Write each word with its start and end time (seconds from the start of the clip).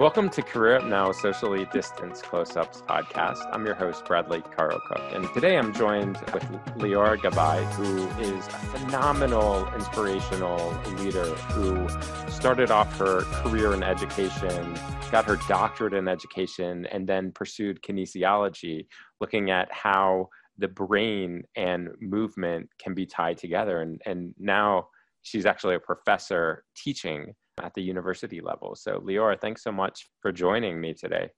Welcome 0.00 0.30
to 0.30 0.42
Career 0.42 0.76
Up 0.76 0.84
Now 0.84 1.12
Socially 1.12 1.66
Distanced 1.70 2.24
Close 2.24 2.56
Ups 2.56 2.80
podcast. 2.80 3.46
I'm 3.52 3.66
your 3.66 3.74
host, 3.74 4.06
Bradley 4.06 4.40
Caro 4.40 4.80
Cook, 4.86 5.02
and 5.12 5.28
today 5.34 5.58
I'm 5.58 5.74
joined 5.74 6.16
with 6.32 6.42
Leora 6.78 7.18
Gabay, 7.18 7.62
who 7.74 8.08
is 8.18 8.46
a 8.46 8.50
phenomenal 8.50 9.68
inspirational 9.74 10.74
leader 10.96 11.26
who 11.26 11.86
started 12.30 12.70
off 12.70 12.98
her 12.98 13.20
career 13.42 13.74
in 13.74 13.82
education, 13.82 14.74
got 15.10 15.26
her 15.26 15.36
doctorate 15.46 15.92
in 15.92 16.08
education, 16.08 16.86
and 16.86 17.06
then 17.06 17.30
pursued 17.30 17.82
kinesiology, 17.82 18.86
looking 19.20 19.50
at 19.50 19.70
how 19.70 20.26
the 20.56 20.68
brain 20.68 21.42
and 21.54 21.90
movement 22.00 22.66
can 22.78 22.94
be 22.94 23.04
tied 23.04 23.36
together. 23.36 23.82
And, 23.82 24.00
and 24.06 24.34
now 24.38 24.88
she's 25.20 25.44
actually 25.44 25.74
a 25.74 25.80
professor 25.80 26.64
teaching 26.74 27.34
at 27.60 27.74
the 27.74 27.82
university 27.82 28.40
level. 28.40 28.74
So, 28.74 29.00
Leora, 29.00 29.40
thanks 29.40 29.62
so 29.62 29.72
much 29.72 30.08
for 30.20 30.32
joining 30.32 30.80
me 30.80 30.94
today. 30.94 31.30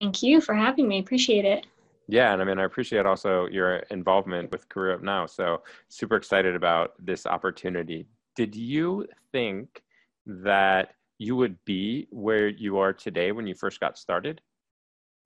Thank 0.00 0.22
you 0.22 0.40
for 0.40 0.54
having 0.54 0.88
me. 0.88 0.98
Appreciate 0.98 1.44
it. 1.44 1.66
Yeah, 2.08 2.32
and 2.32 2.42
I 2.42 2.44
mean, 2.44 2.58
I 2.58 2.64
appreciate 2.64 3.06
also 3.06 3.46
your 3.46 3.76
involvement 3.90 4.50
with 4.50 4.68
Career 4.68 4.94
Up 4.94 5.02
Now. 5.02 5.26
So, 5.26 5.62
super 5.88 6.16
excited 6.16 6.56
about 6.56 6.94
this 6.98 7.26
opportunity. 7.26 8.06
Did 8.34 8.56
you 8.56 9.06
think 9.32 9.82
that 10.26 10.94
you 11.18 11.36
would 11.36 11.56
be 11.64 12.08
where 12.10 12.48
you 12.48 12.78
are 12.78 12.92
today 12.92 13.30
when 13.30 13.46
you 13.46 13.54
first 13.54 13.78
got 13.78 13.98
started? 13.98 14.40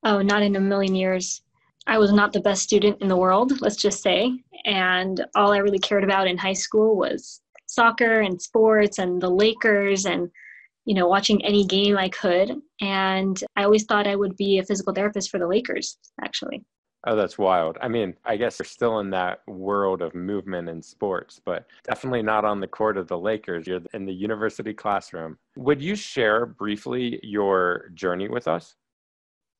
Oh, 0.03 0.21
not 0.21 0.43
in 0.43 0.57
a 0.57 0.61
million 0.61 0.95
years. 0.95 1.43
I 1.87 1.99
was 1.99 2.13
not 2.13 2.33
the 2.33 2.41
best 2.41 2.63
student 2.63 3.01
in 3.01 3.09
the 3.09 3.17
world, 3.17 3.61
let's 3.61 3.77
just 3.77 4.03
say. 4.03 4.43
And 4.65 5.25
all 5.35 5.53
I 5.53 5.59
really 5.59 5.79
cared 5.79 6.05
about 6.05 6.27
in 6.27 6.37
high 6.37 6.55
school 6.55 6.97
was 6.97 7.41
soccer 7.75 8.21
and 8.21 8.41
sports 8.41 8.99
and 8.99 9.21
the 9.21 9.31
Lakers 9.31 10.07
and 10.07 10.31
you 10.85 10.95
know 10.95 11.09
watching 11.09 11.45
any 11.45 11.65
game 11.65 11.97
I 11.97 12.09
could 12.09 12.61
and 12.81 13.43
I 13.57 13.65
always 13.65 13.85
thought 13.85 14.07
I 14.07 14.17
would 14.17 14.37
be 14.37 14.59
a 14.59 14.65
physical 14.65 14.93
therapist 14.93 15.31
for 15.31 15.39
the 15.39 15.47
Lakers 15.47 15.99
actually. 16.23 16.65
Oh, 17.07 17.17
that's 17.17 17.37
wild. 17.37 17.77
I 17.83 17.89
mean, 17.89 18.15
I 18.25 18.37
guess 18.37 18.59
you're 18.59 18.65
still 18.65 19.01
in 19.01 19.11
that 19.11 19.43
world 19.47 20.01
of 20.01 20.15
movement 20.15 20.71
and 20.71 20.83
sports, 20.83 21.39
but 21.45 21.67
definitely 21.87 22.23
not 22.23 22.47
on 22.47 22.61
the 22.61 22.67
court 22.67 22.97
of 22.97 23.09
the 23.09 23.19
Lakers. 23.19 23.67
You're 23.67 23.83
in 23.93 24.07
the 24.07 24.13
university 24.13 24.73
classroom. 24.73 25.37
Would 25.57 25.83
you 25.83 25.97
share 25.97 26.47
briefly 26.47 27.21
your 27.23 27.91
journey 27.93 28.29
with 28.29 28.49
us? 28.49 28.77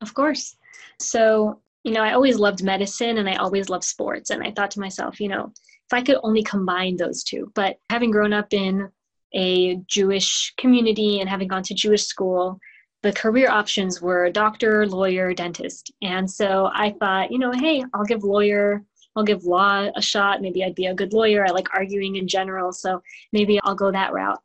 Of 0.01 0.15
course. 0.15 0.57
So, 0.99 1.61
you 1.85 1.93
know, 1.93 2.01
I 2.01 2.15
always 2.15 2.39
loved 2.39 2.65
medicine 2.65 3.19
and 3.19 3.29
I 3.29 3.37
always 3.37 3.69
loved 3.69 3.85
sports. 3.85 4.31
And 4.31 4.43
I 4.43 4.51
thought 4.51 4.73
to 4.73 4.81
myself, 4.81 5.21
you 5.21 5.29
know, 5.29 5.53
if 5.87 5.93
I 5.93 6.03
could 6.03 6.17
only 6.23 6.43
combine 6.43 6.97
those 6.97 7.23
two. 7.23 7.53
But 7.55 7.77
having 7.91 8.11
grown 8.11 8.33
up 8.33 8.53
in 8.53 8.89
a 9.35 9.77
Jewish 9.87 10.55
community 10.57 11.21
and 11.21 11.29
having 11.29 11.49
gone 11.49 11.63
to 11.65 11.75
Jewish 11.75 12.05
school, 12.05 12.59
the 13.03 13.13
career 13.13 13.51
options 13.51 14.01
were 14.01 14.31
doctor, 14.31 14.87
lawyer, 14.87 15.35
dentist. 15.35 15.93
And 16.01 16.29
so 16.29 16.71
I 16.73 16.95
thought, 16.99 17.31
you 17.31 17.39
know, 17.39 17.53
hey, 17.53 17.85
I'll 17.93 18.05
give 18.05 18.25
lawyer, 18.25 18.83
I'll 19.15 19.25
give 19.25 19.45
law 19.45 19.91
a 19.95 20.01
shot. 20.01 20.41
Maybe 20.41 20.65
I'd 20.65 20.75
be 20.75 20.87
a 20.87 20.95
good 20.95 21.13
lawyer. 21.13 21.45
I 21.47 21.51
like 21.51 21.69
arguing 21.75 22.17
in 22.17 22.27
general. 22.27 22.73
So 22.73 23.03
maybe 23.33 23.61
I'll 23.63 23.75
go 23.75 23.93
that 23.93 24.15
route. 24.15 24.41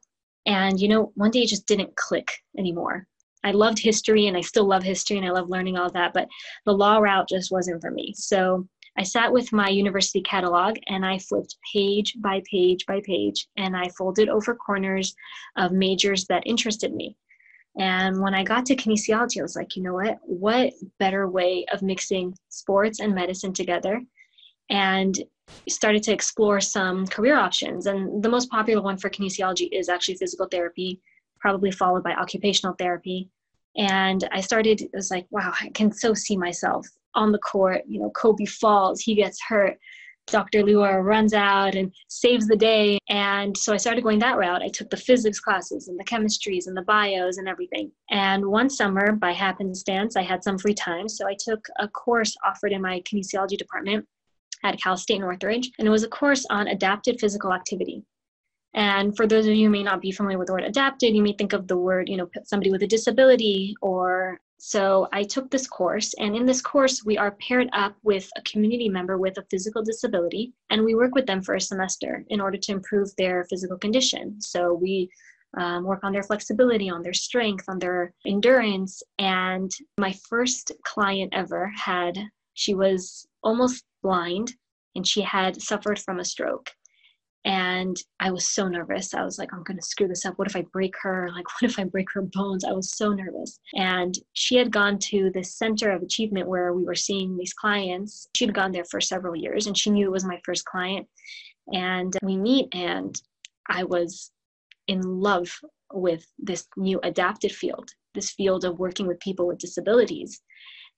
And, 0.46 0.80
you 0.80 0.90
know, 0.90 1.14
one 1.16 1.32
day 1.32 1.44
it 1.44 1.50
just 1.50 1.68
didn't 1.68 1.96
click 1.96 2.32
anymore. 2.58 3.08
I 3.44 3.52
loved 3.52 3.80
history 3.80 4.28
and 4.28 4.36
I 4.36 4.42
still 4.42 4.66
love 4.66 4.84
history 4.84 5.18
and 5.18 5.26
I 5.26 5.32
love 5.32 5.50
learning 5.50 5.78
all 5.78 5.90
that, 5.92 6.14
but 6.14 6.28
the 6.66 6.74
law 6.74 6.98
route 6.98 7.30
just 7.30 7.52
wasn't 7.52 7.82
for 7.82 7.92
me. 7.92 8.14
So 8.16 8.68
I 8.98 9.04
sat 9.04 9.32
with 9.32 9.54
my 9.54 9.70
university 9.70 10.22
catalog 10.22 10.78
and 10.88 11.06
I 11.06 11.20
flipped 11.20 11.56
page 11.74 12.16
by 12.20 12.42
page 12.50 12.86
by 12.86 13.02
page 13.06 13.48
and 13.58 13.78
I 13.78 13.88
folded 13.98 14.28
over 14.28 14.56
corners 14.56 15.16
of 15.58 15.72
majors 15.72 16.26
that 16.26 16.44
interested 16.46 16.94
me. 16.94 17.16
And 17.78 18.22
when 18.22 18.34
I 18.34 18.44
got 18.44 18.66
to 18.66 18.76
kinesiology, 18.76 19.40
I 19.40 19.44
was 19.44 19.56
like, 19.56 19.76
you 19.76 19.84
know 19.84 19.94
what? 19.94 20.18
What 20.24 20.74
better 21.00 21.30
way 21.30 21.66
of 21.72 21.82
mixing 21.82 22.36
sports 22.50 23.00
and 23.00 23.16
medicine 23.16 23.54
together? 23.54 24.02
And 24.70 25.18
started 25.68 26.04
to 26.04 26.14
explore 26.14 26.60
some 26.60 27.08
career 27.08 27.38
options. 27.38 27.86
And 27.86 28.22
the 28.22 28.30
most 28.30 28.50
popular 28.50 28.82
one 28.82 28.98
for 28.98 29.10
kinesiology 29.10 29.70
is 29.72 29.88
actually 29.90 30.16
physical 30.16 30.48
therapy, 30.48 31.02
probably 31.40 31.72
followed 31.72 32.04
by 32.04 32.14
occupational 32.14 32.76
therapy. 32.78 33.30
And 33.80 34.28
I 34.34 34.42
started, 34.42 34.82
it 34.82 34.90
was 34.94 35.10
like, 35.10 35.26
wow, 35.32 35.54
I 35.60 35.70
can 35.70 35.92
so 35.92 36.14
see 36.14 36.36
myself 36.36 36.86
on 37.16 37.32
the 37.32 37.40
court. 37.40 37.84
You 37.88 38.02
know, 38.02 38.10
Kobe 38.12 38.46
falls, 38.46 39.00
he 39.00 39.16
gets 39.16 39.42
hurt. 39.42 39.78
Dr. 40.28 40.62
Leora 40.62 41.04
runs 41.04 41.34
out 41.34 41.74
and 41.74 41.92
saves 42.08 42.46
the 42.46 42.56
day. 42.56 43.00
And 43.10 43.58
so 43.58 43.74
I 43.74 43.78
started 43.78 44.04
going 44.04 44.20
that 44.20 44.38
route. 44.38 44.62
I 44.62 44.68
took 44.68 44.90
the 44.90 44.98
physics 44.98 45.40
classes 45.40 45.88
and 45.88 45.98
the 45.98 46.04
chemistries 46.04 46.68
and 46.68 46.78
the 46.78 46.84
bios 46.84 47.38
and 47.38 47.48
everything. 47.48 47.92
And 48.12 48.46
one 48.46 48.70
summer, 48.70 49.14
by 49.14 49.32
happenstance, 49.32 50.16
I 50.16 50.22
had 50.22 50.44
some 50.44 50.60
free 50.60 50.76
time. 50.76 51.10
So 51.10 51.26
I 51.26 51.36
took 51.40 51.66
a 51.80 51.88
course 51.88 52.36
offered 52.46 52.74
in 52.74 52.82
my 52.82 53.02
kinesiology 53.02 53.58
department 53.58 54.06
at 54.64 54.80
Cal 54.80 54.98
State 54.98 55.22
Northridge. 55.22 55.72
And 55.80 55.88
it 55.88 55.92
was 55.92 56.04
a 56.04 56.10
course 56.10 56.46
on 56.50 56.68
adapted 56.68 57.20
physical 57.20 57.54
activity. 57.54 58.04
And 58.74 59.16
for 59.16 59.26
those 59.26 59.48
of 59.48 59.54
you 59.54 59.66
who 59.66 59.72
may 59.72 59.84
not 59.84 60.02
be 60.02 60.12
familiar 60.12 60.38
with 60.38 60.48
the 60.48 60.54
word 60.54 60.64
adapted, 60.64 61.16
you 61.16 61.24
may 61.24 61.34
think 61.34 61.54
of 61.54 61.68
the 61.68 61.78
word, 61.78 62.08
you 62.08 62.18
know, 62.18 62.30
somebody 62.44 62.72
with 62.72 62.84
a 62.84 62.88
disability 62.88 63.76
or 63.82 64.40
so 64.62 65.08
I 65.14 65.24
took 65.24 65.50
this 65.50 65.68
course, 65.68 66.14
and 66.20 66.36
in 66.36 66.46
this 66.46 66.62
course, 66.62 67.06
we 67.06 67.18
are 67.18 67.32
paired 67.40 67.70
up 67.72 67.96
with 68.04 68.30
a 68.36 68.42
community 68.42 68.90
member 68.90 69.18
with 69.18 69.38
a 69.38 69.46
physical 69.50 69.82
disability, 69.82 70.52
and 70.70 70.84
we 70.84 70.96
work 70.96 71.16
with 71.16 71.26
them 71.26 71.42
for 71.42 71.56
a 71.56 71.62
semester 71.62 72.26
in 72.28 72.42
order 72.42 72.58
to 72.58 72.72
improve 72.74 73.16
their 73.16 73.46
physical 73.46 73.78
condition. 73.78 74.40
So 74.42 74.74
we 74.74 75.10
um, 75.58 75.86
work 75.86 76.04
on 76.04 76.12
their 76.12 76.24
flexibility, 76.24 76.90
on 76.90 77.02
their 77.02 77.14
strength, 77.14 77.66
on 77.70 77.80
their 77.80 78.14
endurance. 78.26 79.02
And 79.18 79.72
my 79.98 80.14
first 80.30 80.74
client 80.86 81.34
ever 81.34 81.72
had, 81.74 82.20
she 82.54 82.74
was 82.76 83.26
almost 83.42 83.86
blind, 84.04 84.54
and 84.94 85.08
she 85.08 85.22
had 85.22 85.62
suffered 85.62 86.00
from 86.00 86.20
a 86.20 86.26
stroke 86.26 86.70
and 87.46 87.96
i 88.20 88.30
was 88.32 88.50
so 88.50 88.68
nervous. 88.68 89.14
I 89.14 89.24
was 89.24 89.38
like 89.38 89.50
i'm 89.54 89.64
to 89.64 89.82
screw 89.82 90.08
this 90.08 90.26
up. 90.26 90.38
What 90.38 90.48
if 90.48 90.56
i 90.56 90.64
break 90.74 90.94
her? 91.02 91.30
Like 91.34 91.46
what 91.62 91.70
if 91.72 91.80
i 91.80 91.84
break 91.84 92.08
her 92.14 92.22
bones? 92.22 92.64
I 92.66 92.72
was 92.72 92.92
so 92.92 93.14
nervous. 93.14 93.60
And 93.76 94.16
she 94.34 94.58
had 94.58 94.72
gone 94.72 95.00
to 95.10 95.32
this 95.34 95.56
center 95.56 95.92
of 95.92 96.02
achievement 96.02 96.48
where 96.48 96.74
we 96.74 96.84
were 96.84 96.96
seeing 96.96 97.38
these 97.38 97.54
clients. 97.54 98.28
She'd 98.36 98.54
gone 98.54 98.72
there 98.72 98.86
for 98.86 99.02
several 99.02 99.36
years 99.36 99.68
and 99.68 99.78
she 99.78 99.90
knew 99.90 100.08
it 100.08 100.12
was 100.12 100.26
my 100.26 100.40
first 100.44 100.66
client. 100.66 101.08
And 101.74 102.16
we 102.24 102.38
meet 102.38 102.68
and 102.74 103.20
i 103.70 103.84
was 103.84 104.32
in 104.88 105.02
love 105.02 105.48
with 105.94 106.26
this 106.40 106.68
new 106.78 107.00
adapted 107.04 107.52
field 107.52 107.90
this 108.16 108.32
field 108.32 108.66
of 108.66 108.80
working 108.80 109.06
with 109.08 109.20
people 109.20 109.48
with 109.48 109.60
disabilities. 109.60 110.42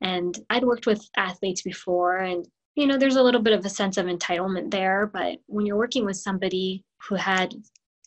And 0.02 0.38
i'd 0.50 0.64
worked 0.64 0.88
with 0.88 1.08
athletes 1.18 1.62
before 1.62 2.18
and 2.18 2.48
you 2.76 2.88
know, 2.88 2.98
there's 2.98 3.18
a 3.18 3.24
little 3.24 3.42
bit 3.42 3.54
of 3.54 3.66
a 3.66 3.70
sense 3.70 3.98
of 3.98 4.06
entitlement 4.06 4.72
there, 4.72 5.10
but 5.12 5.40
when 5.48 5.66
you're 5.66 5.78
working 5.78 6.06
with 6.06 6.18
somebody 6.18 6.84
who 7.08 7.16
had 7.16 7.54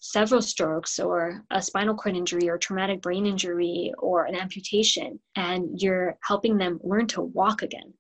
several 0.01 0.43
strokes 0.43 0.99
or 0.99 1.43
a 1.51 1.63
spinal 1.63 1.95
cord 1.95 2.17
injury 2.17 2.49
or 2.49 2.59
traumatic 2.59 3.01
brain 3.01 3.27
injury 3.27 3.93
or 3.99 4.25
an 4.25 4.35
amputation, 4.35 5.19
and 5.37 5.81
you're 5.81 6.17
helping 6.23 6.59
them 6.59 6.81
learn 6.83 7.07
to 7.07 7.23
walk 7.23 7.63
again 7.63 7.93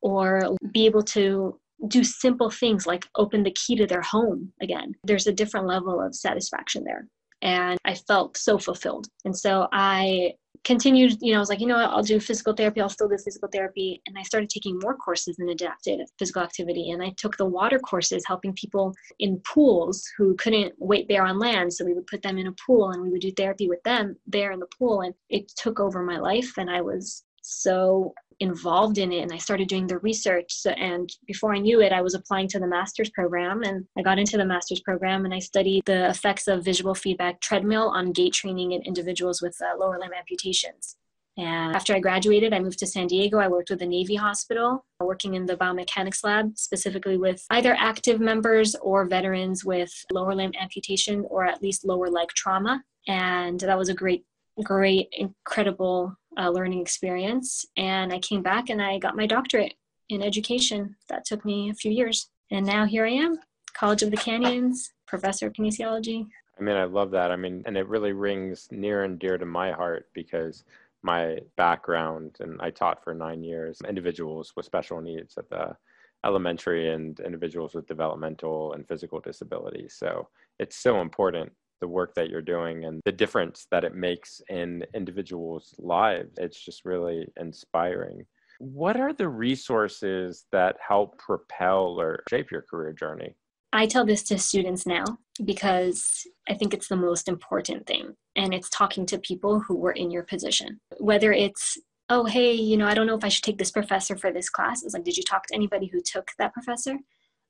or 0.00 0.56
be 0.72 0.86
able 0.86 1.02
to 1.02 1.58
do 1.86 2.02
simple 2.02 2.50
things 2.50 2.86
like 2.86 3.06
open 3.16 3.42
the 3.42 3.52
key 3.52 3.76
to 3.76 3.86
their 3.86 4.02
home 4.02 4.52
again, 4.60 4.94
there's 5.04 5.26
a 5.26 5.32
different 5.32 5.66
level 5.66 6.00
of 6.00 6.14
satisfaction 6.14 6.84
there. 6.84 7.06
And 7.40 7.78
I 7.84 7.94
felt 7.94 8.36
so 8.36 8.58
fulfilled. 8.58 9.06
And 9.24 9.36
so 9.36 9.68
I 9.72 10.32
continued, 10.64 11.16
you 11.20 11.32
know, 11.32 11.38
I 11.38 11.40
was 11.40 11.48
like, 11.48 11.60
you 11.60 11.66
know 11.66 11.76
what, 11.76 11.90
I'll 11.90 12.02
do 12.02 12.20
physical 12.20 12.52
therapy, 12.52 12.80
I'll 12.80 12.88
still 12.88 13.08
do 13.08 13.16
physical 13.18 13.48
therapy. 13.52 14.00
And 14.06 14.16
I 14.18 14.22
started 14.22 14.50
taking 14.50 14.78
more 14.78 14.96
courses 14.96 15.38
in 15.38 15.48
adapted 15.48 16.00
physical 16.18 16.42
activity. 16.42 16.90
And 16.90 17.02
I 17.02 17.10
took 17.16 17.36
the 17.36 17.46
water 17.46 17.78
courses, 17.78 18.24
helping 18.26 18.52
people 18.54 18.94
in 19.18 19.40
pools 19.40 20.08
who 20.16 20.34
couldn't 20.36 20.74
wait 20.78 21.08
there 21.08 21.24
on 21.24 21.38
land. 21.38 21.72
So 21.72 21.84
we 21.84 21.94
would 21.94 22.06
put 22.06 22.22
them 22.22 22.38
in 22.38 22.46
a 22.46 22.54
pool 22.66 22.90
and 22.90 23.02
we 23.02 23.10
would 23.10 23.20
do 23.20 23.32
therapy 23.32 23.68
with 23.68 23.82
them 23.82 24.16
there 24.26 24.52
in 24.52 24.60
the 24.60 24.68
pool. 24.78 25.02
And 25.02 25.14
it 25.28 25.48
took 25.56 25.80
over 25.80 26.02
my 26.02 26.18
life. 26.18 26.52
And 26.58 26.70
I 26.70 26.80
was 26.80 27.24
so 27.42 28.14
involved 28.40 28.98
in 28.98 29.12
it 29.12 29.20
and 29.20 29.32
I 29.32 29.38
started 29.38 29.68
doing 29.68 29.86
the 29.86 29.98
research. 29.98 30.52
So, 30.52 30.70
and 30.70 31.10
before 31.26 31.54
I 31.54 31.58
knew 31.58 31.80
it, 31.80 31.92
I 31.92 32.02
was 32.02 32.14
applying 32.14 32.48
to 32.48 32.58
the 32.58 32.66
master's 32.66 33.10
program 33.10 33.62
and 33.62 33.86
I 33.96 34.02
got 34.02 34.18
into 34.18 34.36
the 34.36 34.44
master's 34.44 34.80
program 34.80 35.24
and 35.24 35.34
I 35.34 35.38
studied 35.38 35.82
the 35.86 36.08
effects 36.08 36.46
of 36.46 36.64
visual 36.64 36.94
feedback 36.94 37.40
treadmill 37.40 37.88
on 37.88 38.12
gait 38.12 38.32
training 38.32 38.72
in 38.72 38.82
individuals 38.82 39.42
with 39.42 39.56
uh, 39.60 39.76
lower 39.78 39.98
limb 39.98 40.12
amputations. 40.16 40.96
And 41.38 41.76
after 41.76 41.94
I 41.94 42.00
graduated, 42.00 42.52
I 42.52 42.58
moved 42.58 42.80
to 42.80 42.86
San 42.86 43.06
Diego. 43.06 43.38
I 43.38 43.46
worked 43.46 43.70
with 43.70 43.78
the 43.78 43.86
Navy 43.86 44.16
Hospital, 44.16 44.84
working 44.98 45.34
in 45.34 45.46
the 45.46 45.56
biomechanics 45.56 46.24
lab, 46.24 46.58
specifically 46.58 47.16
with 47.16 47.44
either 47.50 47.76
active 47.78 48.18
members 48.18 48.74
or 48.74 49.06
veterans 49.06 49.64
with 49.64 49.92
lower 50.12 50.34
limb 50.34 50.52
amputation 50.60 51.24
or 51.30 51.44
at 51.44 51.62
least 51.62 51.84
lower 51.84 52.10
leg 52.10 52.28
trauma. 52.30 52.82
And 53.06 53.60
that 53.60 53.78
was 53.78 53.88
a 53.88 53.94
great, 53.94 54.24
great, 54.64 55.08
incredible 55.12 56.16
uh, 56.38 56.48
learning 56.50 56.80
experience. 56.80 57.66
And 57.76 58.12
I 58.12 58.18
came 58.20 58.42
back 58.42 58.70
and 58.70 58.80
I 58.80 58.98
got 58.98 59.16
my 59.16 59.26
doctorate 59.26 59.74
in 60.08 60.22
education. 60.22 60.96
That 61.08 61.24
took 61.24 61.44
me 61.44 61.70
a 61.70 61.74
few 61.74 61.90
years. 61.90 62.30
And 62.50 62.64
now 62.64 62.86
here 62.86 63.04
I 63.04 63.10
am, 63.10 63.38
College 63.74 64.02
of 64.02 64.10
the 64.10 64.16
Canyons, 64.16 64.92
professor 65.06 65.46
of 65.48 65.52
kinesiology. 65.52 66.26
I 66.58 66.62
mean, 66.62 66.76
I 66.76 66.84
love 66.84 67.10
that. 67.12 67.30
I 67.30 67.36
mean, 67.36 67.62
and 67.66 67.76
it 67.76 67.86
really 67.86 68.12
rings 68.12 68.68
near 68.70 69.04
and 69.04 69.18
dear 69.18 69.38
to 69.38 69.46
my 69.46 69.70
heart 69.70 70.08
because 70.12 70.64
my 71.02 71.38
background, 71.56 72.36
and 72.40 72.60
I 72.60 72.70
taught 72.70 73.04
for 73.04 73.14
nine 73.14 73.44
years 73.44 73.80
individuals 73.88 74.52
with 74.56 74.66
special 74.66 75.00
needs 75.00 75.38
at 75.38 75.48
the 75.48 75.76
elementary 76.24 76.92
and 76.92 77.20
individuals 77.20 77.74
with 77.74 77.86
developmental 77.86 78.72
and 78.72 78.86
physical 78.88 79.20
disabilities. 79.20 79.94
So 79.96 80.28
it's 80.58 80.76
so 80.76 81.00
important 81.00 81.52
the 81.80 81.88
work 81.88 82.14
that 82.14 82.30
you're 82.30 82.42
doing 82.42 82.84
and 82.84 83.00
the 83.04 83.12
difference 83.12 83.66
that 83.70 83.84
it 83.84 83.94
makes 83.94 84.40
in 84.48 84.84
individuals' 84.94 85.74
lives. 85.78 86.34
It's 86.38 86.62
just 86.62 86.84
really 86.84 87.26
inspiring. 87.38 88.24
What 88.58 88.98
are 88.98 89.12
the 89.12 89.28
resources 89.28 90.46
that 90.50 90.76
help 90.86 91.18
propel 91.18 92.00
or 92.00 92.24
shape 92.28 92.50
your 92.50 92.62
career 92.62 92.92
journey? 92.92 93.34
I 93.72 93.86
tell 93.86 94.04
this 94.04 94.22
to 94.24 94.38
students 94.38 94.86
now 94.86 95.04
because 95.44 96.26
I 96.48 96.54
think 96.54 96.72
it's 96.72 96.88
the 96.88 96.96
most 96.96 97.28
important 97.28 97.86
thing. 97.86 98.16
And 98.34 98.54
it's 98.54 98.70
talking 98.70 99.06
to 99.06 99.18
people 99.18 99.60
who 99.60 99.76
were 99.76 99.92
in 99.92 100.10
your 100.10 100.22
position. 100.22 100.80
Whether 100.98 101.32
it's, 101.32 101.78
oh, 102.08 102.24
hey, 102.24 102.52
you 102.52 102.76
know, 102.76 102.86
I 102.86 102.94
don't 102.94 103.06
know 103.06 103.16
if 103.16 103.24
I 103.24 103.28
should 103.28 103.44
take 103.44 103.58
this 103.58 103.70
professor 103.70 104.16
for 104.16 104.32
this 104.32 104.48
class. 104.48 104.82
It's 104.82 104.94
like, 104.94 105.04
did 105.04 105.16
you 105.16 105.22
talk 105.22 105.46
to 105.46 105.54
anybody 105.54 105.86
who 105.86 106.00
took 106.00 106.30
that 106.38 106.54
professor? 106.54 106.96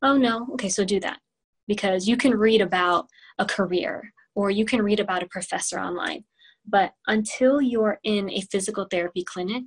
Oh, 0.03 0.17
no. 0.17 0.49
Okay, 0.55 0.69
so 0.69 0.85
do 0.85 1.01
that. 1.01 1.19
Because 1.67 2.09
you 2.09 2.17
can 2.17 2.35
read 2.35 2.61
about 2.61 3.07
a 3.39 3.45
career 3.45 4.13
or 4.39 4.51
you 4.51 4.65
can 4.65 4.83
read 4.83 5.01
about 5.01 5.25
a 5.25 5.27
professor 5.27 5.81
online. 5.81 6.23
But 6.65 6.93
until 7.09 7.61
you're 7.61 7.99
in 8.05 8.31
a 8.31 8.43
physical 8.53 8.87
therapy 8.89 9.25
clinic, 9.25 9.65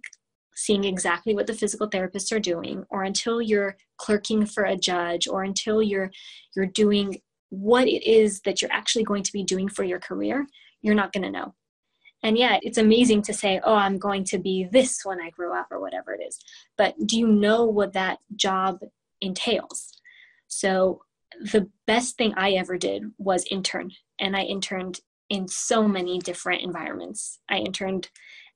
seeing 0.55 0.85
exactly 0.85 1.35
what 1.35 1.45
the 1.45 1.53
physical 1.53 1.89
therapists 1.89 2.31
are 2.33 2.39
doing 2.39 2.85
or 2.89 3.03
until 3.03 3.41
you're 3.41 3.75
clerking 3.97 4.45
for 4.45 4.63
a 4.63 4.77
judge 4.77 5.27
or 5.27 5.43
until 5.43 5.81
you're 5.81 6.09
you're 6.55 6.67
doing 6.83 7.19
what 7.49 7.85
it 7.85 8.01
is 8.09 8.39
that 8.41 8.61
you're 8.61 8.71
actually 8.71 9.03
going 9.03 9.23
to 9.23 9.33
be 9.33 9.43
doing 9.43 9.67
for 9.67 9.83
your 9.83 9.99
career 9.99 10.47
you're 10.81 10.95
not 10.95 11.11
going 11.11 11.23
to 11.23 11.37
know. 11.37 11.53
And 12.23 12.37
yet 12.37 12.61
it's 12.63 12.77
amazing 12.77 13.23
to 13.23 13.33
say 13.33 13.59
oh 13.63 13.75
i'm 13.75 13.97
going 13.97 14.23
to 14.25 14.37
be 14.37 14.67
this 14.71 15.01
when 15.03 15.19
i 15.21 15.29
grow 15.31 15.53
up 15.53 15.67
or 15.71 15.81
whatever 15.81 16.13
it 16.13 16.21
is. 16.25 16.39
But 16.77 16.95
do 17.05 17.17
you 17.19 17.27
know 17.27 17.65
what 17.65 17.93
that 17.93 18.19
job 18.35 18.79
entails? 19.19 19.99
So 20.47 21.01
the 21.51 21.69
best 21.87 22.17
thing 22.17 22.33
i 22.37 22.51
ever 22.51 22.77
did 22.77 23.03
was 23.17 23.45
intern 23.51 23.91
and 24.19 24.35
i 24.35 24.41
interned 24.41 24.99
in 25.29 25.47
so 25.47 25.87
many 25.87 26.19
different 26.19 26.61
environments 26.61 27.39
i 27.49 27.57
interned 27.57 28.09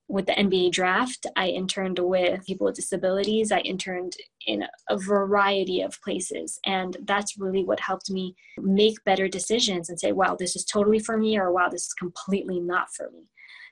with 0.07 0.27
the 0.27 0.33
NBA 0.33 0.71
draft, 0.71 1.25
I 1.35 1.47
interned 1.47 1.97
with 1.99 2.45
people 2.45 2.65
with 2.65 2.75
disabilities. 2.75 3.51
I 3.51 3.59
interned 3.59 4.15
in 4.45 4.63
a 4.89 4.97
variety 4.97 5.81
of 5.81 5.99
places. 6.03 6.59
And 6.65 6.95
that's 7.03 7.37
really 7.37 7.63
what 7.63 7.79
helped 7.79 8.11
me 8.11 8.35
make 8.59 9.03
better 9.03 9.27
decisions 9.27 9.89
and 9.89 9.99
say, 9.99 10.11
wow, 10.11 10.35
this 10.37 10.55
is 10.55 10.63
totally 10.63 10.99
for 10.99 11.17
me, 11.17 11.37
or 11.37 11.51
wow, 11.51 11.69
this 11.69 11.87
is 11.87 11.93
completely 11.93 12.59
not 12.59 12.93
for 12.95 13.09
me. 13.11 13.23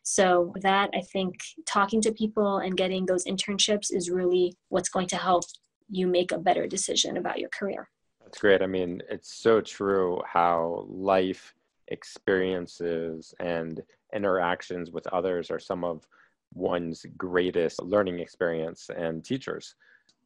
So, 0.05 0.53
that 0.61 0.89
I 0.93 1.01
think 1.01 1.35
talking 1.65 2.01
to 2.01 2.11
people 2.11 2.57
and 2.57 2.75
getting 2.75 3.05
those 3.05 3.23
internships 3.23 3.87
is 3.89 4.09
really 4.09 4.57
what's 4.67 4.89
going 4.89 5.07
to 5.07 5.15
help 5.15 5.45
you 5.87 6.07
make 6.07 6.33
a 6.33 6.39
better 6.39 6.67
decision 6.67 7.15
about 7.15 7.39
your 7.39 7.49
career. 7.57 7.89
That's 8.33 8.41
great. 8.41 8.63
I 8.63 8.65
mean, 8.65 8.99
it's 9.11 9.31
so 9.31 9.61
true 9.61 10.19
how 10.25 10.87
life 10.89 11.53
experiences 11.89 13.31
and 13.39 13.79
interactions 14.11 14.89
with 14.89 15.05
others 15.13 15.51
are 15.51 15.59
some 15.59 15.83
of 15.83 16.07
one's 16.55 17.05
greatest 17.15 17.83
learning 17.83 18.17
experience 18.17 18.89
and 18.89 19.23
teachers. 19.23 19.75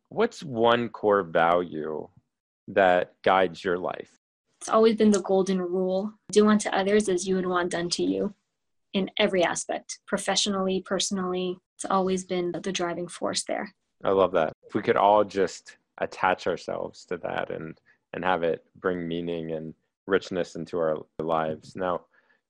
What's 0.08 0.42
one 0.42 0.88
core 0.88 1.22
value 1.22 2.08
that 2.70 3.12
guides 3.24 3.62
your 3.62 3.78
life? 3.78 4.22
It's 4.62 4.70
always 4.70 4.96
been 4.96 5.12
the 5.12 5.22
golden 5.22 5.62
rule 5.62 6.14
do 6.32 6.48
unto 6.48 6.70
others 6.70 7.10
as 7.10 7.28
you 7.28 7.36
would 7.36 7.46
want 7.46 7.72
done 7.72 7.90
to 7.90 8.04
you 8.04 8.34
in 8.94 9.12
every 9.20 9.44
aspect, 9.44 10.00
professionally, 10.08 10.82
personally. 10.82 11.60
It's 11.76 11.84
always 11.84 12.24
been 12.24 12.54
the 12.54 12.72
driving 12.72 13.10
force 13.10 13.44
there. 13.44 13.76
I 14.02 14.12
love 14.12 14.32
that. 14.32 14.54
If 14.66 14.76
we 14.76 14.82
could 14.82 14.96
all 14.96 15.26
just 15.26 15.76
attach 15.98 16.48
ourselves 16.48 17.04
to 17.08 17.18
that 17.18 17.50
and 17.50 17.78
and 18.18 18.26
have 18.26 18.42
it 18.42 18.66
bring 18.82 19.08
meaning 19.08 19.52
and 19.52 19.76
richness 20.08 20.56
into 20.56 20.80
our 20.80 20.98
lives. 21.20 21.76
Now, 21.76 22.02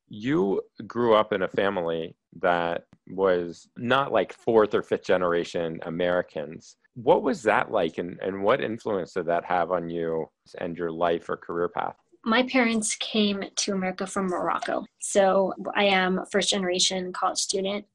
you 0.07 0.61
grew 0.87 1.13
up 1.13 1.33
in 1.33 1.41
a 1.41 1.47
family 1.47 2.15
that 2.39 2.85
was 3.09 3.67
not 3.75 4.13
like 4.13 4.31
fourth 4.31 4.73
or 4.73 4.81
fifth 4.81 5.03
generation 5.03 5.79
Americans. 5.83 6.77
What 6.95 7.21
was 7.21 7.43
that 7.43 7.69
like, 7.69 7.97
and, 7.97 8.17
and 8.21 8.41
what 8.41 8.61
influence 8.61 9.11
did 9.13 9.25
that 9.25 9.43
have 9.43 9.71
on 9.71 9.89
you 9.89 10.29
and 10.57 10.77
your 10.77 10.89
life 10.89 11.29
or 11.29 11.35
career 11.35 11.67
path? 11.67 11.97
My 12.23 12.43
parents 12.43 12.95
came 12.95 13.43
to 13.53 13.73
America 13.73 14.07
from 14.07 14.27
Morocco. 14.27 14.85
So 14.99 15.53
I 15.75 15.83
am 15.83 16.19
a 16.19 16.25
first 16.27 16.49
generation 16.49 17.11
college 17.11 17.39
student. 17.39 17.85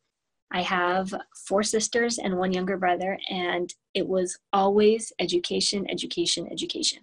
I 0.50 0.60
have 0.60 1.14
four 1.46 1.62
sisters 1.62 2.18
and 2.18 2.36
one 2.36 2.52
younger 2.52 2.76
brother, 2.76 3.18
and 3.30 3.72
it 3.94 4.06
was 4.06 4.38
always 4.52 5.10
education, 5.18 5.86
education, 5.90 6.46
education. 6.52 6.98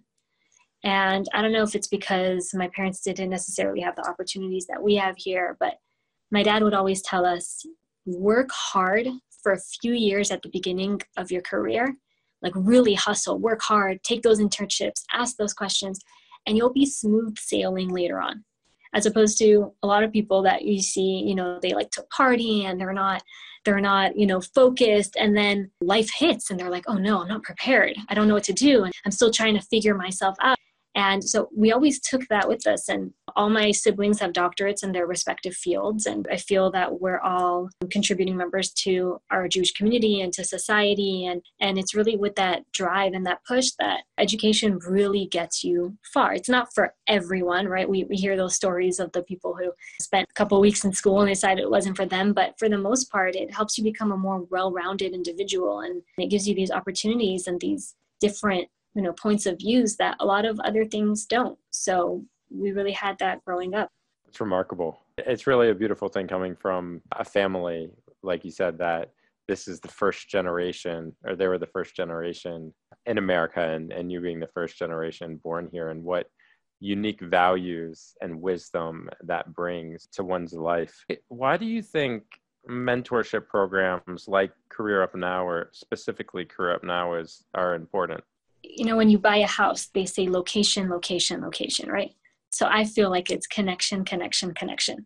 And 0.84 1.28
I 1.34 1.42
don't 1.42 1.52
know 1.52 1.64
if 1.64 1.76
it's 1.76 1.88
because 1.88 2.52
my 2.54 2.70
parents 2.70 3.02
didn't 3.02 3.30
necessarily 3.30 3.81
have 3.81 3.96
the 3.96 4.08
opportunities 4.08 4.66
that 4.68 4.81
we 4.81 4.96
have 4.96 5.16
here, 5.18 5.58
but 5.60 5.76
my 6.31 6.44
dad 6.44 6.64
would 6.64 6.74
always 6.74 7.02
tell 7.02 7.26
us 7.26 7.66
work 8.06 8.50
hard 8.52 9.08
for 9.44 9.52
a 9.52 9.60
few 9.81 9.94
years 9.94 10.31
at 10.31 10.42
the 10.42 10.50
beginning 10.50 11.02
of 11.18 11.31
your 11.31 11.42
career, 11.42 11.96
like 12.42 12.54
really 12.56 12.94
hustle, 12.94 13.40
work 13.40 13.62
hard, 13.62 14.02
take 14.04 14.22
those 14.22 14.40
internships, 14.40 15.04
ask 15.14 15.38
those 15.38 15.54
questions, 15.54 16.00
and 16.46 16.58
you'll 16.58 16.74
be 16.74 16.86
smooth 16.86 17.38
sailing 17.38 17.90
later 17.90 18.22
on. 18.22 18.44
As 18.94 19.06
opposed 19.06 19.38
to 19.40 19.74
a 19.84 19.88
lot 19.88 20.04
of 20.04 20.12
people 20.12 20.42
that 20.44 20.64
you 20.64 20.81
see, 20.81 21.24
you 21.26 21.36
know, 21.36 21.60
they 21.62 21.74
like 21.74 21.92
to 21.92 22.04
party 22.04 22.66
and 22.66 22.80
they're 22.80 22.94
not 22.94 23.22
they're 23.66 23.81
not 23.81 24.18
you 24.18 24.26
know 24.26 24.40
focused 24.40 25.18
and 25.18 25.36
then 25.36 25.70
life 25.81 26.10
hits 26.18 26.50
and 26.50 26.58
they're 26.58 26.70
like 26.70 26.86
oh 26.88 26.94
no 26.94 27.22
i'm 27.22 27.28
not 27.28 27.44
prepared. 27.44 27.96
I 28.08 28.14
don't 28.14 28.30
know 28.30 28.34
what 28.34 28.46
to 28.46 28.54
do 28.54 28.86
and 28.86 28.94
i'm 29.06 29.12
still 29.12 29.31
trying 29.31 29.54
to 29.56 29.62
figure 29.62 29.94
myself 29.94 30.38
out 30.42 30.59
and 30.96 31.24
so 31.24 31.50
we 31.56 31.72
always 31.72 32.00
took 32.00 32.28
that 32.28 32.48
with 32.48 32.66
us. 32.66 32.90
And 32.90 33.14
all 33.36 33.50
my 33.50 33.72
siblings 33.72 34.20
have 34.20 34.34
doctorates 34.34 34.84
in 34.84 34.92
their 34.92 35.06
respective 35.06 35.54
fields. 35.54 36.06
And 36.06 36.28
I 36.32 36.38
feel 36.38 36.72
that 36.72 37.00
we're 37.00 37.20
all 37.20 37.70
contributing 37.92 38.36
members 38.36 38.72
to 38.72 39.22
our 39.30 39.48
Jewish 39.48 39.72
community 39.72 40.22
and 40.22 40.34
to 40.34 40.44
society. 40.44 41.26
And, 41.28 41.44
and 41.62 41.78
it's 41.78 41.94
really 41.94 42.18
with 42.18 42.36
that 42.36 42.70
drive 42.72 43.14
and 43.14 43.26
that 43.28 43.46
push 43.48 43.72
that 43.80 44.02
education 44.18 44.80
really 44.80 45.28
gets 45.28 45.64
you 45.64 45.96
far. 46.12 46.34
It's 46.34 46.50
not 46.50 46.74
for 46.74 46.96
everyone, 47.08 47.68
right? 47.68 47.88
We, 47.88 48.06
we 48.06 48.16
hear 48.16 48.36
those 48.36 48.56
stories 48.56 49.00
of 49.00 49.12
the 49.12 49.22
people 49.22 49.56
who 49.56 49.72
spent 50.02 50.28
a 50.30 50.34
couple 50.34 50.60
weeks 50.60 50.84
in 50.84 50.94
school 50.94 51.22
and 51.22 51.30
decided 51.30 51.62
it 51.62 51.72
wasn't 51.72 51.98
for 51.98 52.06
them. 52.08 52.34
But 52.34 52.58
for 52.58 52.68
the 52.68 52.78
most 52.78 53.12
part, 53.12 53.36
it 53.36 53.54
helps 53.54 53.78
you 53.78 53.84
become 53.84 54.12
a 54.12 54.18
more 54.18 54.42
well 54.50 54.72
rounded 54.72 55.14
individual. 55.14 55.81
And 55.81 56.02
it 56.18 56.31
gives 56.31 56.48
you 56.48 56.56
these 56.56 56.72
opportunities 56.72 57.46
and 57.46 57.62
these 57.62 57.96
different 58.19 58.68
you 58.96 59.02
know 59.02 59.14
points 59.14 59.46
of 59.46 59.58
views 59.60 59.96
that 59.98 60.18
a 60.19 60.26
lot 60.26 60.46
of 60.46 60.60
other 60.62 60.86
things 60.86 61.26
don't. 61.26 61.58
So 61.72 62.24
we 62.50 62.72
really 62.72 62.92
had 62.92 63.18
that 63.19 63.44
growing 63.46 63.76
up. 63.76 63.90
It's 64.28 64.40
remarkable. 64.40 65.00
It's 65.18 65.48
really 65.48 65.69
a 65.69 65.76
beautiful 65.76 66.08
thing 66.08 66.28
coming 66.28 66.56
from 66.56 67.02
a 67.14 67.26
family 67.26 67.90
like 68.22 68.44
you 68.44 68.52
said 68.52 68.78
that 68.78 69.12
this 69.48 69.68
is 69.68 69.80
the 69.80 69.88
first 69.88 70.30
generation 70.30 71.14
or 71.26 71.36
they 71.36 71.48
were 71.48 71.58
the 71.58 71.66
first 71.66 71.96
generation 71.96 72.74
in 73.06 73.18
america 73.18 73.62
and, 73.62 73.94
and 73.94 74.12
you 74.12 74.19
being 74.19 74.42
the 74.42 74.50
first 74.54 74.78
generation 74.78 75.40
born 75.42 75.69
here 75.72 75.90
and 75.90 76.04
what 76.04 76.28
unique 76.80 77.22
values 77.22 78.14
and 78.22 78.42
wisdom 78.42 79.10
that 79.24 79.54
brings 79.54 80.08
to 80.14 80.24
one's 80.24 80.54
life. 80.54 81.06
Why 81.28 81.58
do 81.58 81.66
you 81.66 81.81
think 81.81 82.24
mentorship 82.69 83.48
programs 83.48 84.28
like 84.28 84.52
career 84.69 85.02
up 85.02 85.16
now 85.16 85.46
or 85.46 85.69
specifically 85.74 86.46
career 86.46 86.76
up 86.76 86.84
now 86.84 87.16
is 87.16 87.44
are 87.56 87.74
important 87.76 88.24
you 88.69 88.85
know, 88.85 88.95
when 88.95 89.09
you 89.09 89.18
buy 89.18 89.38
a 89.38 89.47
house, 89.47 89.90
they 89.94 90.06
say 90.06 90.28
location, 90.28 90.90
location, 90.90 91.42
location, 91.42 91.90
right? 91.90 92.14
So 92.52 92.68
I 92.68 92.85
feel 92.85 93.09
like 93.09 93.30
it's 93.30 93.47
connection, 93.47 94.06
connection, 94.06 94.54
connection. 94.54 95.06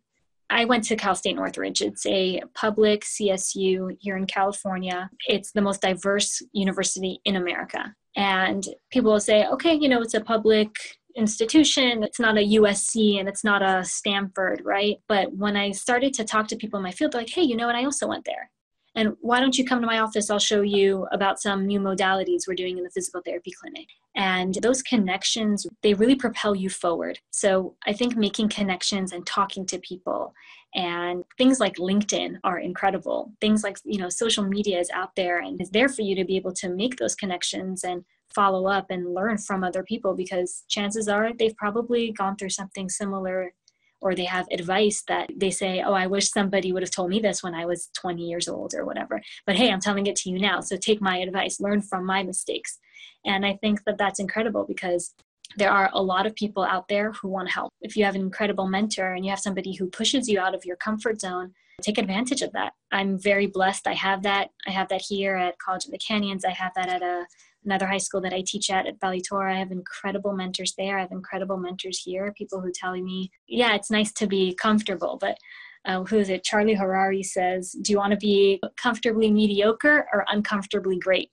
I 0.50 0.66
went 0.66 0.84
to 0.86 0.96
Cal 0.96 1.16
State 1.16 1.36
Northridge. 1.36 1.82
It's 1.82 2.06
a 2.06 2.42
public 2.54 3.02
CSU 3.02 3.98
here 4.00 4.18
in 4.18 4.28
California. 4.28 5.10
It's 5.28 5.52
the 5.52 5.62
most 5.62 5.82
diverse 5.82 6.42
university 6.52 7.22
in 7.26 7.38
America. 7.38 7.96
And 8.16 8.64
people 8.92 9.12
will 9.12 9.20
say, 9.20 9.48
okay, 9.48 9.74
you 9.74 9.90
know, 9.90 10.02
it's 10.02 10.14
a 10.14 10.22
public 10.22 10.76
institution. 11.16 12.04
It's 12.04 12.20
not 12.20 12.38
a 12.38 12.48
USC 12.58 13.20
and 13.20 13.28
it's 13.28 13.44
not 13.44 13.62
a 13.62 13.84
Stanford, 13.84 14.62
right? 14.64 14.98
But 15.08 15.34
when 15.34 15.56
I 15.56 15.72
started 15.72 16.14
to 16.16 16.24
talk 16.24 16.48
to 16.50 16.56
people 16.56 16.78
in 16.78 16.84
my 16.84 16.92
field, 16.92 17.12
they're 17.14 17.22
like, 17.22 17.30
hey, 17.30 17.44
you 17.44 17.56
know 17.56 17.68
what? 17.68 17.76
I 17.76 17.86
also 17.86 18.08
went 18.08 18.26
there. 18.26 18.52
And 18.96 19.16
why 19.22 19.40
don't 19.40 19.58
you 19.58 19.66
come 19.66 19.82
to 19.82 19.88
my 19.88 20.00
office? 20.00 20.30
I'll 20.30 20.40
show 20.40 20.62
you 20.62 21.08
about 21.12 21.42
some 21.42 21.66
new 21.66 21.80
modalities 21.80 22.48
we're 22.48 22.54
doing 22.54 22.78
in 22.78 22.84
the 22.84 22.90
physical 22.92 23.22
therapy 23.26 23.52
clinic. 23.52 23.88
And 24.16 24.54
those 24.62 24.84
connections, 24.84 25.66
they 25.82 25.96
really 25.96 26.16
propel 26.16 26.56
you 26.56 26.70
forward. 26.70 27.20
So 27.32 27.76
I 27.88 27.94
think 27.94 28.16
making 28.16 28.50
connections 28.50 29.12
and 29.12 29.26
talking 29.26 29.66
to 29.68 29.80
people 29.80 30.34
and 30.76 31.24
things 31.38 31.60
like 31.60 31.76
LinkedIn 31.78 32.38
are 32.44 32.60
incredible. 32.60 33.32
Things 33.42 33.64
like, 33.64 33.78
you 33.84 34.00
know, 34.00 34.10
social 34.10 34.44
media 34.44 34.80
is 34.80 34.90
out 34.92 35.16
there 35.16 35.40
and 35.40 35.60
is 35.62 35.70
there 35.70 35.90
for 35.90 36.02
you 36.02 36.16
to 36.16 36.26
be 36.26 36.36
able 36.36 36.54
to 36.54 36.70
make 36.70 36.98
those 36.98 37.16
connections 37.16 37.84
and 37.84 38.04
follow 38.34 38.68
up 38.68 38.88
and 38.90 39.14
learn 39.14 39.38
from 39.38 39.64
other 39.64 39.84
people 39.84 40.16
because 40.16 40.64
chances 40.68 41.08
are 41.08 41.32
they've 41.34 41.56
probably 41.58 42.12
gone 42.12 42.36
through 42.36 42.50
something 42.50 42.90
similar 42.90 43.54
or 44.04 44.14
they 44.14 44.26
have 44.26 44.46
advice 44.52 45.02
that 45.08 45.32
they 45.36 45.50
say, 45.50 45.82
Oh, 45.82 45.94
I 45.94 46.08
wish 46.08 46.30
somebody 46.30 46.74
would 46.74 46.84
have 46.84 46.92
told 46.92 47.10
me 47.10 47.20
this 47.20 47.42
when 47.42 47.56
I 47.56 47.66
was 47.66 47.90
20 47.98 48.22
years 48.22 48.50
old 48.50 48.76
or 48.76 48.86
whatever. 48.86 49.22
But 49.48 49.56
hey, 49.56 49.72
I'm 49.72 49.80
telling 49.80 50.08
it 50.08 50.18
to 50.18 50.30
you 50.30 50.38
now. 50.38 50.60
So 50.60 50.76
take 50.76 51.02
my 51.02 51.18
advice, 51.18 51.62
learn 51.62 51.82
from 51.82 52.06
my 52.06 52.22
mistakes. 52.22 52.78
And 53.26 53.46
I 53.46 53.54
think 53.62 53.86
that 53.86 53.98
that's 53.98 54.20
incredible 54.20 54.66
because 54.68 55.16
there 55.56 55.72
are 55.72 55.90
a 55.94 56.04
lot 56.04 56.26
of 56.26 56.36
people 56.36 56.64
out 56.64 56.90
there 56.90 57.14
who 57.14 57.30
want 57.30 57.48
to 57.48 57.54
help. 57.54 57.72
If 57.82 57.96
you 57.96 58.04
have 58.04 58.16
an 58.16 58.22
incredible 58.22 58.68
mentor 58.68 59.14
and 59.14 59.24
you 59.24 59.30
have 59.32 59.40
somebody 59.40 59.74
who 59.74 59.88
pushes 59.88 60.28
you 60.28 60.40
out 60.40 60.54
of 60.54 60.66
your 60.66 60.76
comfort 60.76 61.22
zone, 61.22 61.54
take 61.82 61.98
advantage 61.98 62.42
of 62.42 62.52
that. 62.52 62.74
I'm 62.92 63.18
very 63.18 63.48
blessed. 63.48 63.88
I 63.88 63.94
have 63.94 64.24
that. 64.24 64.50
I 64.68 64.72
have 64.72 64.90
that 64.90 65.02
here 65.02 65.36
at 65.36 65.60
College 65.60 65.86
of 65.86 65.92
the 65.92 65.98
Canyons. 65.98 66.44
I 66.44 66.52
have 66.52 66.74
that 66.76 66.90
at 66.90 67.02
a, 67.02 67.26
another 67.66 67.88
high 67.88 67.98
school 67.98 68.22
that 68.22 68.34
I 68.34 68.44
teach 68.46 68.70
at 68.70 68.88
at 68.88 68.98
Tora. 69.28 69.56
I 69.56 69.60
have 69.60 69.72
incredible 69.72 70.34
mentors 70.34 70.74
there. 70.78 70.98
I 70.98 71.02
have 71.02 71.12
incredible 71.12 71.58
mentors 71.58 72.00
here. 72.00 72.34
People 72.38 72.62
who 72.62 72.72
tell 72.72 72.94
me, 72.94 73.32
yeah, 73.48 73.76
it's 73.76 73.92
nice 73.92 74.12
to 74.14 74.28
be 74.28 74.56
comfortable, 74.56 75.18
but 75.20 75.38
uh, 75.86 76.04
who 76.04 76.18
is 76.18 76.30
it? 76.30 76.44
Charlie 76.44 76.76
Harary 76.76 77.26
says, 77.26 77.76
do 77.82 77.92
you 77.92 77.98
want 77.98 78.12
to 78.12 78.18
be 78.18 78.62
comfortably 78.78 79.32
mediocre 79.32 80.08
or 80.14 80.26
uncomfortably 80.30 80.98
great? 80.98 81.30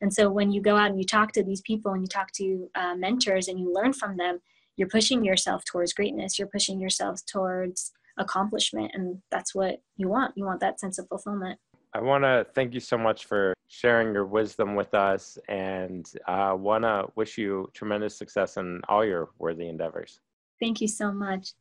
And 0.00 0.14
so 0.14 0.30
when 0.30 0.52
you 0.52 0.62
go 0.62 0.76
out 0.76 0.90
and 0.90 0.98
you 0.98 1.04
talk 1.04 1.32
to 1.32 1.42
these 1.42 1.60
people 1.62 1.92
and 1.92 2.02
you 2.02 2.06
talk 2.06 2.30
to 2.32 2.68
uh, 2.76 2.94
mentors 2.94 3.48
and 3.48 3.58
you 3.58 3.72
learn 3.72 3.92
from 3.92 4.16
them, 4.16 4.40
you're 4.76 4.88
pushing 4.88 5.24
yourself 5.24 5.64
towards 5.64 5.92
greatness. 5.92 6.38
You're 6.38 6.48
pushing 6.48 6.80
yourself 6.80 7.20
towards 7.26 7.90
accomplishment. 8.16 8.92
And 8.94 9.18
that's 9.32 9.54
what 9.54 9.82
you 9.96 10.08
want. 10.08 10.34
You 10.36 10.44
want 10.44 10.60
that 10.60 10.78
sense 10.78 11.00
of 11.00 11.08
fulfillment. 11.08 11.58
I 11.92 12.00
want 12.00 12.22
to 12.22 12.46
thank 12.54 12.74
you 12.74 12.80
so 12.80 12.96
much 12.96 13.24
for 13.26 13.54
sharing 13.68 14.14
your 14.14 14.24
wisdom 14.24 14.74
with 14.74 14.94
us 14.94 15.38
and 15.48 16.10
I 16.26 16.50
uh, 16.50 16.54
want 16.56 16.84
to 16.84 17.06
wish 17.14 17.36
you 17.36 17.70
tremendous 17.74 18.16
success 18.16 18.56
in 18.56 18.80
all 18.88 19.04
your 19.04 19.28
worthy 19.38 19.68
endeavors. 19.68 20.20
Thank 20.58 20.80
you 20.80 20.88
so 20.88 21.12
much. 21.12 21.52